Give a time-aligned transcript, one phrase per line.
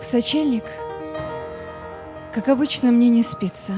[0.00, 0.64] В сочельник,
[2.32, 3.72] как обычно, мне не спится.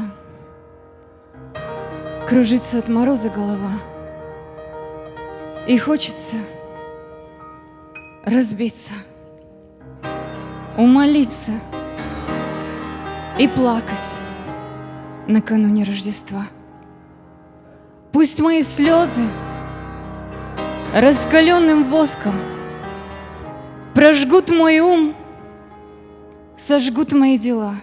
[2.28, 3.72] Кружится от мороза голова.
[5.66, 6.36] И хочется
[8.24, 8.92] разбиться,
[10.76, 11.52] умолиться
[13.38, 14.14] и плакать
[15.26, 16.44] накануне Рождества.
[18.12, 19.26] Пусть мои слезы
[20.94, 22.34] раскаленным воском
[23.94, 25.14] прожгут мой ум,
[26.60, 27.76] сожгут мои дела.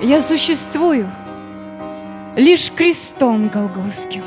[0.00, 1.10] Я существую
[2.36, 4.22] лишь крестом Голгофским.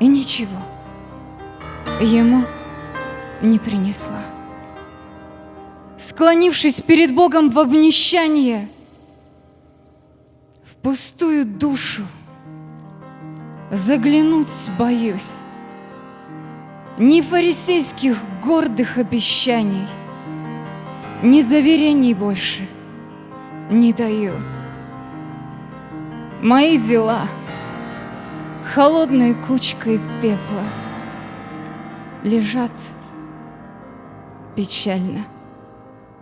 [0.00, 0.60] И ничего
[2.00, 2.44] ему
[3.40, 4.22] не принесла.
[5.96, 8.68] Склонившись перед Богом в обнищание,
[10.64, 12.02] в пустую душу
[13.72, 15.38] заглянуть боюсь.
[16.98, 19.86] Ни фарисейских гордых обещаний,
[21.22, 22.66] Ни заверений больше
[23.70, 24.34] не даю.
[26.42, 27.22] Мои дела
[28.74, 30.64] холодной кучкой пепла
[32.24, 32.72] Лежат
[34.56, 35.24] печально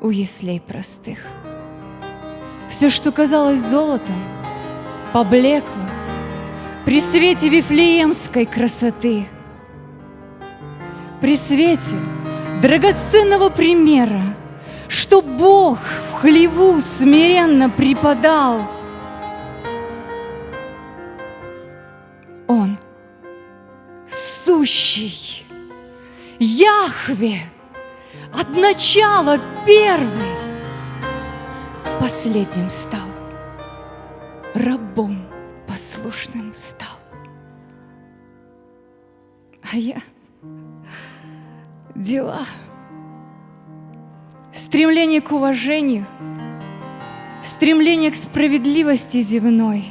[0.03, 1.21] у яслей простых.
[2.69, 4.23] Все, что казалось золотом,
[5.15, 5.89] поблекло
[6.85, 9.27] При свете вифлеемской красоты—
[11.21, 11.97] при свете
[12.63, 14.23] драгоценного примера,
[14.89, 15.79] Что Бог
[16.11, 18.61] в хлеву смиренно преподал.
[22.47, 22.79] Он
[24.07, 25.45] сущий,
[26.39, 27.41] Яхве,
[28.33, 30.37] от начала первый,
[32.01, 33.09] Последним стал,
[34.55, 35.27] рабом
[35.67, 36.97] послушным стал.
[39.73, 40.01] А я
[41.95, 42.45] дела,
[44.53, 46.07] стремление к уважению,
[47.43, 49.85] стремление к справедливости земной.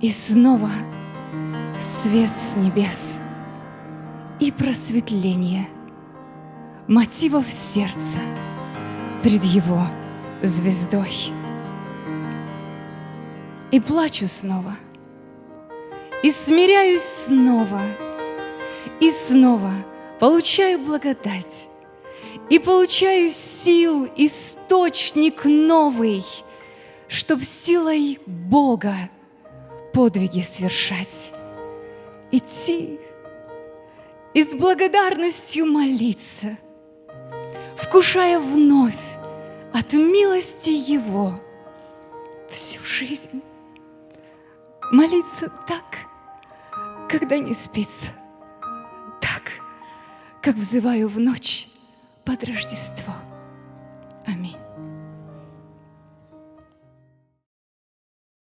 [0.00, 0.70] И снова
[1.78, 3.20] свет с небес.
[4.38, 5.68] И просветление
[6.86, 8.18] мотивов сердца
[9.22, 9.82] пред его
[10.42, 11.32] звездой.
[13.72, 14.76] И плачу снова,
[16.22, 17.80] и смиряюсь снова,
[19.00, 19.72] и снова–
[20.18, 21.68] получаю благодать
[22.48, 26.24] и получаю сил, источник новый,
[27.08, 28.94] чтоб силой Бога
[29.92, 31.32] подвиги совершать,
[32.30, 33.00] идти
[34.34, 36.56] и с благодарностью молиться,
[37.76, 38.94] вкушая вновь
[39.72, 41.40] от милости Его
[42.48, 43.42] всю жизнь.
[44.92, 45.98] Молиться так,
[47.08, 48.12] когда не спится–
[50.46, 51.66] как взываю в ночь
[52.24, 53.12] под Рождество.